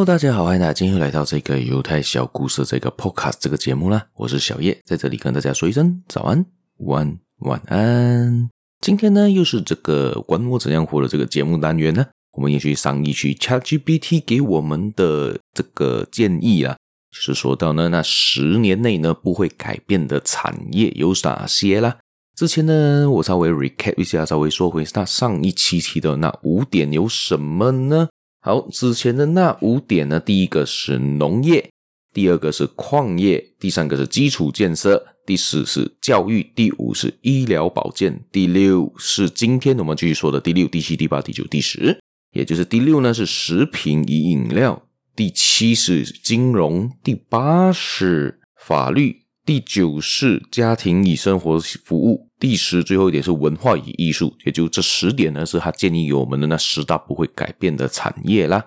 [0.00, 4.06] Hello，大家好，欢迎大家今天又来到这个犹太小故事这个 Podcast 这个节目啦。
[4.14, 6.46] 我是小叶，在这里跟大家说一声早安、
[6.78, 8.48] 午安、晚安。
[8.80, 12.06] 今天呢，又是这个管我怎样活的这个节目单元呢。
[12.32, 16.78] 我们也去上一期 ChatGPT 给我们的这个建议啊，
[17.14, 21.98] 就是说到呢，那十年内呢不会改变的产业有哪些啦？
[22.34, 28.08] 之前呢，我稍微 recap 一下，稍微说回那上一期提的那五点有什么呢？
[28.42, 31.70] 好，之前的那五点呢，第一个是农业，
[32.14, 42.00] 第二个是矿业，第三个是基础建设，第四是教育，第五是医疗保健，第六是今天我们继续说的第六、第七、第八、第九、第十，
[42.32, 49.20] 也就是第六呢是食品与饮料，第七是金融，第八是法律。
[49.46, 58.64] 第九是家庭与生活服务，第十最后一点是文化与艺术，也就这十点呢，是他建议给我们的那十大不会改变的产业啦。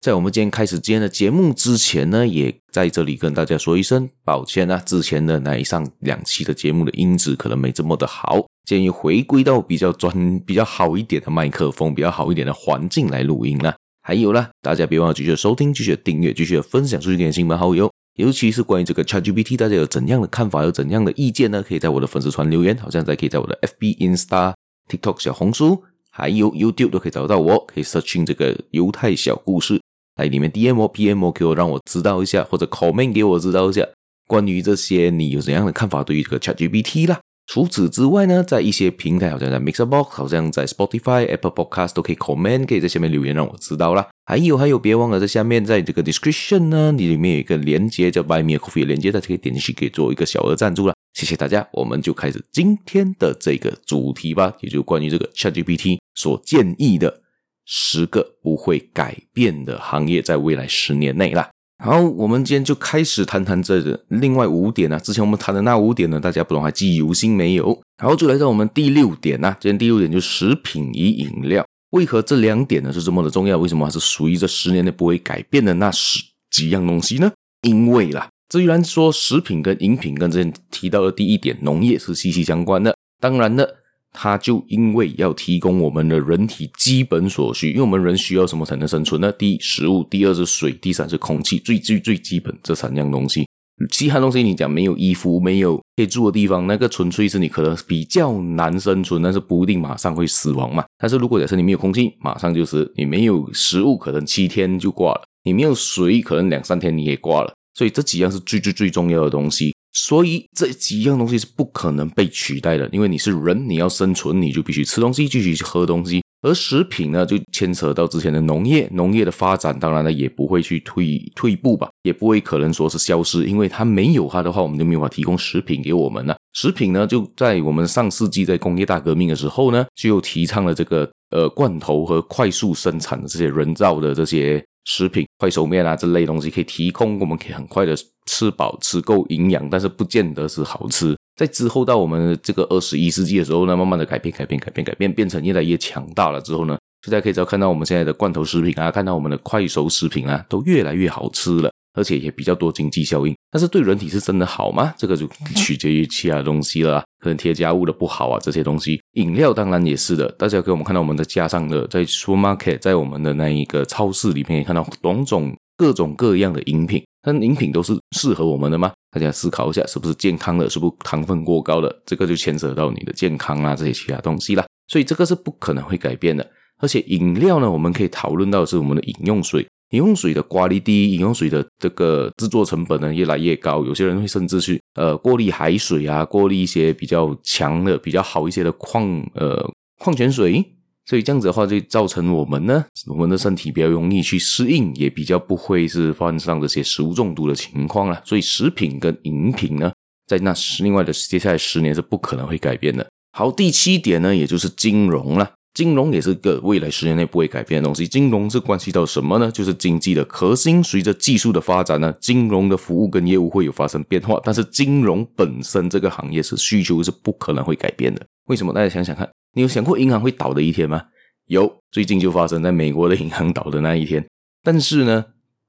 [0.00, 13.76] 在我们今天开始今天的节目之前呢，也在这里跟大家说一声抱歉啊，之前的那一上两期的节目的音质可能没这么的好，建议回归到比较专、比较好一点的麦克风，比较好一点的环境来录音啦。
[14.02, 17.90] 还有啦，大家别忘了继续收听、继续订阅、继续分享出去给亲朋好友。
[18.20, 21.62] 尤其是关于这个 ChatGPT，大家有怎样的看法，有怎样的意见呢？
[21.66, 24.52] 可以在我的粉丝团留言，好像在可以在我的 FB、Insta、
[24.88, 27.64] TikTok、小红书，还有 YouTube 都可以找到我。
[27.66, 29.80] 可以 searching 这个犹太小故事，
[30.16, 33.86] 来里面 DM 我、PM 我，给我让我知道一下，或者 comment 给我知道一下，
[34.26, 36.04] 关于这些你有怎样的看法？
[36.04, 37.20] 对于这个 ChatGPT 啦。
[37.52, 44.08] 除此之外呢，在一些平台，好像在 Mixerbox，好像在 Spotify、Apple Podcast 都可以 comment，可以在下面留言让我知道啦。
[44.24, 50.94] 还有还有，别忘了在下面，在这个 description 呢，你里面有一个连接叫 Buy Me a Coffee 的连接，大家可以点进去，可以做一个小额赞助啦。
[51.14, 57.20] 谢谢大家，我们就开始今天的这个主题吧，也就是关于这个 ChatGPT 所建议的
[57.64, 61.50] 十个不会改变的行业，在未来十年内啦。
[61.82, 64.98] 好，我们今天就开始谈谈这个另外五点啊。
[64.98, 67.80] 之前我们谈的那五点呢，大家不懂还记忆犹新没有？
[68.02, 69.56] 好，就来到我们第六点啊。
[69.58, 71.64] 今天第六点就是食品与饮料。
[71.92, 73.56] 为何这两点呢是这么的重要？
[73.56, 77.32] 为什么还是属于这十年内不会改变的那十几样东西呢？
[77.62, 83.79] 因为啦，虽然说食品跟饮品跟之前提到的第一点农业是息息相关的，当然了。
[84.12, 89.30] 它就因为要提供我们的人体基本所需，因为我们人需要什么才能生存呢？
[89.32, 93.46] 第一，食物；第二是水；第三是空气，最最最基本这三样东西。
[93.90, 100.84] 其他东西你讲没有衣服，没有可以住的地方，那个纯粹是你可能比较难生存，但是不一定马上会死亡嘛。
[100.98, 107.54] 但是如果假设你没有空气，马上就是你没有食物，可能七天就挂了；你没有水，可能两三天你也挂了。
[107.74, 109.74] 所以这几样是最最最重要的东西。
[109.92, 116.22] 所以这几样东西是不可能被取代的，因为你是人，你要生存，你就必须吃东西，继续去喝东西。
[116.42, 126.36] 而食品呢，就牵扯到之前的农业，农业的发展，当然呢也不会去退退步吧，也不会可能说是消失，因为它没有它的话，我们就没有办法提供食品给我们了。
[126.54, 134.64] 食品呢，就在我们上世纪在工业大革命的时候呢，就提倡了这个呃罐头和快速生产的这些人造的这些。
[134.86, 137.94] 食品、快手面啊，这类东西可以提供，我们可以很快的
[138.30, 141.16] 吃饱、吃够营养，但是不见得是好吃。
[141.34, 151.70] 在之后到我们这个二十一世纪的时候呢，慢慢的改变、改变、改变、改变，变成越来越强大了之后呢，大家可以只要看到我们现在的罐头食品啊，看到我们的快熟食品啊，都越来越好吃了。
[151.92, 154.94] 而且也比较多经济效应，但是对人体是真的好吗？
[154.96, 159.02] 这个就取决于其他东西了， 可能添加物的不好啊，这些东西。
[159.14, 168.92] 饮料当然也是的，大家给我们看到我们的架上的在 supermarket，在我们的那一个超市里面也看到种种各种各样的饮品，但饮品都是适合我们的吗？
[169.10, 170.68] 大家思考一下，是不是健康的？
[170.70, 172.02] 是不是糖分过高的？
[172.06, 174.64] 这个就牵扯到你的健康啊，这些其他东西啦。
[174.88, 176.48] 所以这个是不可能会改变的。
[176.78, 179.66] 而且饮料呢，我们可以讨论到的是我们的饮用水。
[179.90, 183.84] 饮用水的挂率低，饮用水的这个制作成本呢越来越高。
[183.84, 189.04] 有些人会甚至去呃过滤海水啊，过滤一些比较强的、比较好一些的矿
[189.34, 189.68] 呃
[189.98, 190.64] 矿泉水。
[191.10, 198.22] 所以这样子的话，就造成我们呢，我们的身体比较容易去适应，也比较不会是患上这些食物中毒的情况了。
[198.24, 199.92] 所以食品跟饮品呢，
[200.28, 203.04] 在那十另外的接下来十年是不可能会改变的。
[203.32, 205.50] 好，第七点呢，也就是金融了。
[205.74, 208.06] 金融也是个未来十年内不会改变的东西。
[208.06, 209.50] 金融是关系到什么呢？
[209.50, 210.80] 就是经济的核心。
[210.80, 214.40] 随着技术的发展呢，金融的服务跟业务会有发生变化。
[214.44, 218.24] 但是金融本身这个行业是需求是不可能会改变的。
[218.46, 218.72] 为什么？
[218.72, 221.02] 大家想想看，你有想过银行会倒的一天吗？
[221.46, 224.24] 有，最近就发生在美国的银行倒的那一天。
[224.62, 225.24] 但是呢，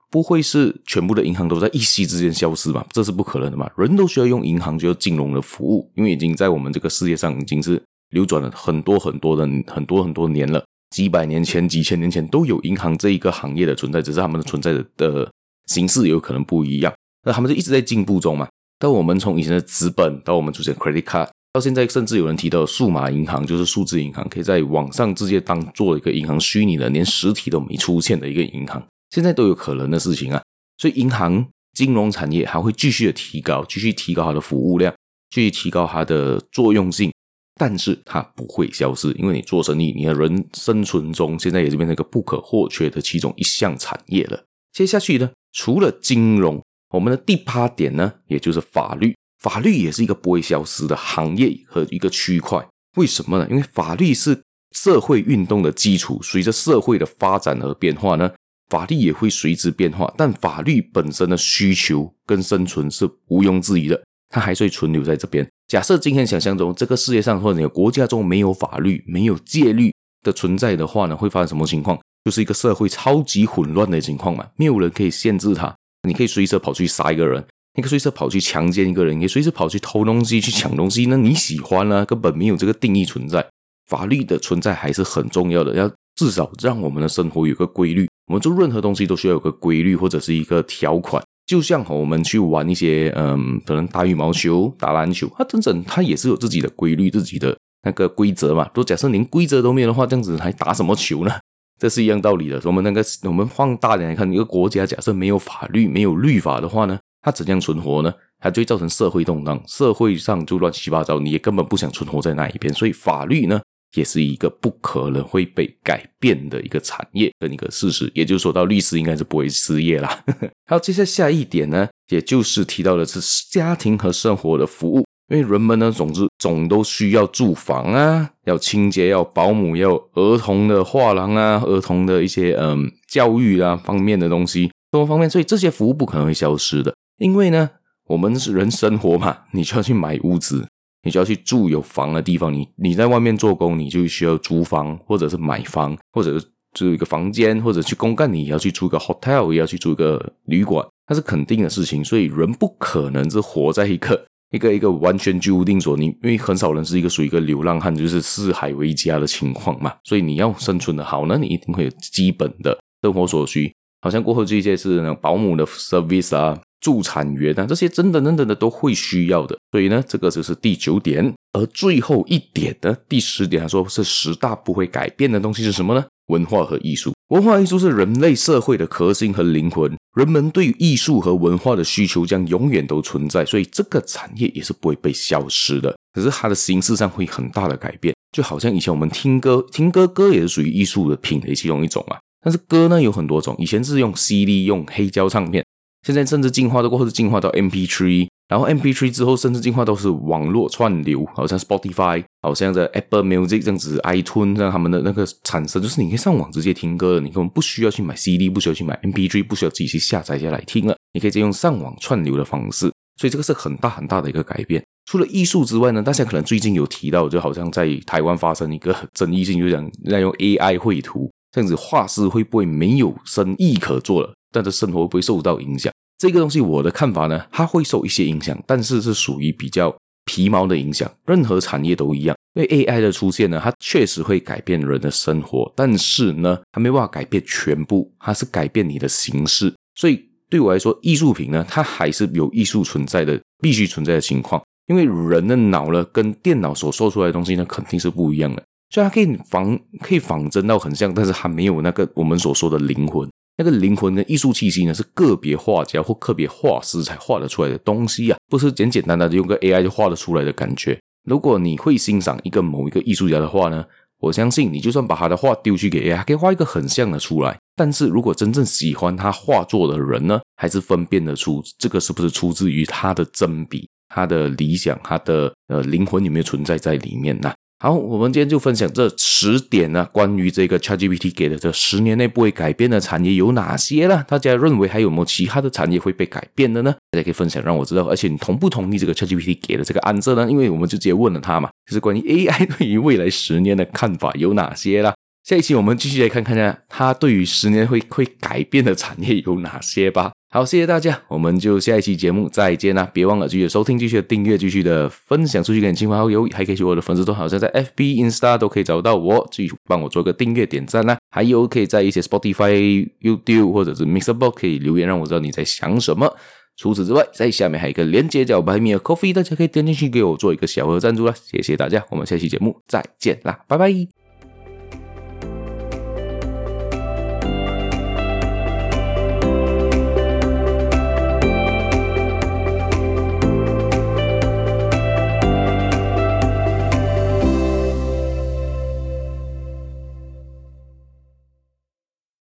[0.09, 2.85] 不会是全部的银行都在一夕之间消失吧？
[2.91, 3.69] 这是不可能的嘛。
[3.77, 7.81] 人都需要用银行，就要金融的服务，因为已经在我们这个世界上已经是。
[8.11, 15.31] 流转了很多很多的很多很多年了，几百年前、几千年前都有银行这一个行业的存在，只是他们的存在的的
[15.67, 16.93] 形式有可能不一样。
[17.23, 18.49] 那他们就一直在进步中嘛。
[18.77, 30.41] 但我们从以前的资本，到我们出现 credit card，到现在甚至有人提到数码银行，就是数字银行，可以在网上直接当做一个银行，虚拟的，连实体都没出现的一个银行，现在都有可能的事情啊。
[30.77, 34.93] 所以银行金融产业还会继续的提高，继续提高它的服务量，
[35.29, 37.11] 继续提高它的作用性，
[37.59, 44.43] 但是它不会消失，因为你做生意，你的人生存中，现在也是变成一个不可或缺的其中一项产业了。
[44.71, 46.61] 接下去呢，除了金融。
[46.93, 52.65] 我们的第八点呢，也就是法律，法律也是一个不会消失的行业和一个区块。
[52.97, 53.47] 为什么呢？
[53.49, 54.41] 因为法律是
[54.75, 58.31] 社会运动的基础，随着社会的发展而变化呢，
[58.69, 60.13] 法律也会随之变化。
[60.17, 65.47] 但法律本身的需求跟生存是毋庸置疑的，它还是会存留在这边。
[65.67, 69.91] 假设今天想象中这个世界上或者你国家中没有法律、没有戒律
[70.21, 71.99] 的存在的话呢，会发生什么情况？
[72.25, 75.73] 就是一个社会超级混乱的情况嘛，没有人可以限制它。
[76.07, 77.43] 你可以随时跑去杀一个人，
[77.75, 81.05] 你可以随时跑去强奸一个人，也随时跑去偷东西、去抢东西。
[81.05, 82.05] 那你喜欢呢？
[82.05, 83.45] 根本没有这个定义存在。
[83.87, 88.07] 法律的存在还是很重要的，要至少让我们的生活有个规律。
[88.27, 91.21] 我们做任何东西都需要有个规律或者是一个条款。
[91.45, 98.69] 就像我们去玩一些，嗯，可能打羽毛球、打篮球，它真正它也是有自己的规律、自己的那个规则嘛。
[98.73, 101.31] 都假设连规则都没有的话，这样子还打什么球呢？
[101.77, 102.61] 这是一样道理的。
[102.63, 108.13] 我们那个，我们放大点来看，一个国家假设没有法律、没有律法的话呢，它怎样存活呢？
[108.39, 112.73] 它就会造成社会动荡，社会上就乱七八糟，你也根本不想存活在那一边。
[112.73, 113.61] 所以法律呢，
[113.95, 118.11] 也是一个不可能会被改变的一个产业跟一个事实。
[118.15, 120.23] 也就是说到律师应该是不会失业啦。
[120.67, 123.19] 好，接下下一点呢，也就是提到的是
[123.51, 125.05] 家庭和生活的服务。
[125.29, 136.93] 因为人们呢，总之总都需要住房啊，要清洁，要保姆，要儿童的画廊啊，儿童的一些嗯教育啊方面的东西，多方面，所以这些服务不可能会消失的。
[137.21, 137.69] 因为呢，
[138.07, 140.67] 我们是人生活嘛， 你就要去买屋子，
[141.03, 142.51] 你就要去住有房的地方。
[142.51, 152.03] 你你在外面做工，你就需要租房，或者是买房，或者是租一个房间，或者去公干，你要去租一个 hotel，也要去租一个旅馆，那是肯定的事情。
[152.03, 154.25] 所以人不可能是活在一个。
[154.51, 163.73] 一个一个完全居无定所你，因为很少人是一个属于一个流浪汉，就是四海为家的情况嘛，所以你要生存的好呢，你一定会有基本的生活所需。
[164.01, 169.57] 好像过后这些是保姆的 service 啊、助产员啊，这些真的等等的都会需要的。
[169.71, 176.03] 所以呢，这个就是第九点，而最后一点呢，第十点，他说是十大不会改变的东西是什么呢？
[176.27, 179.91] 文化和艺术，文化艺术是人类社会的核心和灵魂。
[180.15, 185.95] 人们对于艺术和文化的需求将永远都存在，所以这个产业也是不会被消失的。
[186.13, 192.17] 可是它的形式上会很大的改变，就好像以前我们听歌，听歌歌也是属于艺术的品类其中一种嘛。
[192.41, 195.65] 但是歌呢有很多种，以前是用 CD 用黑胶唱片，
[196.05, 198.27] 现在甚至进化到过后是进化到 MP3。
[198.47, 214.83] 然后 MP3 之后，甚至进化到是网络串流，好像 Spotify，好像在 Apple Music 这样子，iTunes 这样他们的那个产生，就是你可以上网直接听歌，你根本不需要去买 CD，不需要去买 MP3，不需要自己去下载下来听了，你可以直接用上网串流的方式，所以这个是很大很大的一个改变。
[215.05, 224.33] 除了艺术之外呢，大家可能最近有提到，就好像在台湾发生一个争议性，就讲在用 AI 绘图，这样子画师会不会没有生意可做了？
[224.51, 225.91] 但是生活会不会受到影响？
[226.17, 231.11] 这个东西我的看法呢，它会受一些影响，但是是属于比较皮毛的影响。
[231.25, 239.73] 任何产业都一样，因为 AI 的出现呢，它确实会改变人的生活，但是呢，它没办法改变全部，它是改变你的形式。
[239.95, 244.61] 所以对我来说，艺术品呢，它还是有艺术存在的，必须存在的情况。
[244.87, 248.61] 因为人的脑呢，跟电脑所说出来的东西呢，肯定是不一样的。
[248.89, 253.27] 所以它可以仿，可以仿真到很像，但是它没有那个我们所说的灵魂。
[253.61, 260.99] 那个灵魂跟艺术气息呢，是个别画家或个别画师才画得出来的东西、啊，不是简简单单的用个 AI 就画得出来的感觉。
[261.29, 263.85] 如果你会欣赏一个某一个艺术家的话呢，
[264.19, 267.55] 我相信你就算把他的画丢去给 AI，可以画一个很像的出来。
[267.75, 284.23] 但是如果真正喜欢他画作的人呢，还是分辨得出这个是不是出自于他的真笔、他的理想、他的呃灵魂有没有存在在里面呢、好，我们今天就分享这十点呢，关于这个 ChatGPT 给的这十年内不会改变的产业有哪些呢？
[284.27, 286.93] 大家认为还有没有其他的产业会被改变的呢？
[287.09, 290.47] 大家可以分享让我知道，而且你同不同意这个 ChatGPT 给的这个 answer 呢？
[290.47, 295.15] 因为我们就直接问了他嘛，就是关于 AI 对于未来十年的看法有哪些啦？
[295.43, 300.33] 下一期我们继续来看看呢，他对于十年会会改变的产业有哪些吧。
[300.53, 303.09] 好，谢谢大家，我们就下一期节目再见啦！
[303.13, 311.17] 别忘了继续收听、继续的订阅、继续的分享出去给你亲朋好友，还可以去我的粉丝团，好像在 FB、Insta 都可以找到我，继续帮我做个订阅、点赞啦。
[311.29, 316.35] 还有可以在一些 Spotify、YouTube 或者是 Mixerbox 可以留言，让我知道你在想什么。
[316.75, 321.33] 除此之外，在下面还有一个链接叫 Buy Me a Coffee，大家可以点进去给我做一个小额赞助啦。
[321.41, 324.20] 谢谢大家，我们下期节目再见啦，拜拜。